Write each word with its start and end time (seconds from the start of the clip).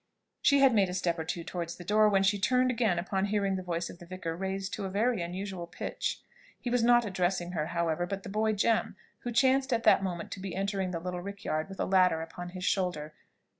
She 0.41 0.61
had 0.61 0.73
made 0.73 0.89
a 0.89 0.95
step 0.95 1.19
or 1.19 1.23
two 1.23 1.43
towards 1.43 1.75
the 1.75 1.83
door, 1.83 2.09
when 2.09 2.23
she 2.23 2.39
turned 2.39 2.71
again 2.71 2.97
upon 2.97 3.25
hearing 3.25 3.55
the 3.55 3.61
voice 3.61 3.87
of 3.87 3.99
the 3.99 4.07
vicar 4.07 4.35
raised 4.35 4.73
to 4.73 4.85
a 4.85 4.89
very 4.89 5.21
unusual 5.21 5.67
pitch. 5.67 6.23
He 6.59 6.71
was 6.71 6.81
not 6.81 7.05
addressing 7.05 7.51
her, 7.51 7.67
however, 7.67 8.07
but 8.07 8.23
the 8.23 8.27
boy 8.29 8.53
Jem, 8.53 8.95
who 9.19 9.31
chanced 9.31 9.71
at 9.71 9.83
that 9.83 10.01
moment 10.01 10.31
to 10.31 10.39
be 10.39 10.55
entering 10.55 10.89
the 10.89 10.99
little 10.99 11.21
rickyard 11.21 11.69
with 11.69 11.79
a 11.79 11.85
ladder 11.85 12.23
upon 12.23 12.49
his 12.49 12.65
shoulder. 12.65 13.13